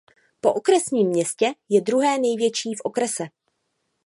Po 0.41 0.53
okresním 0.53 1.07
městě 1.07 1.51
je 1.69 1.81
druhé 1.81 2.17
největší 2.19 2.73
v 2.73 2.81
okrese. 2.83 3.23